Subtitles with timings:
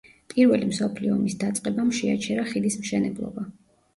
[0.33, 3.45] პირველი მსოფლიო ომის დაწყებამ შეაჩერა ხიდის მშენებლობა.